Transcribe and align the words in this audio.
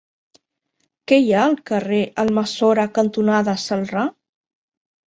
Què 1.11 1.19
hi 1.25 1.29
ha 1.35 1.43
al 1.49 1.53
carrer 1.73 2.01
Almassora 2.25 2.89
cantonada 2.99 3.57
Celrà? 3.69 4.11